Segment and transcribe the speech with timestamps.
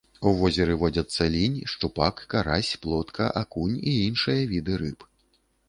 [0.29, 4.99] У возеры водзяцца лінь, шчупак, карась, плотка, акунь і іншыя віды рыб.